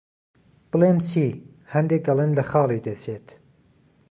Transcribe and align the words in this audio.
بڵێم 0.69 0.97
چی، 1.07 1.25
هەندێک 1.73 2.01
دەڵێن 2.07 2.31
لە 2.37 2.43
خاڵی 2.49 2.83
دەچێت. 2.87 3.27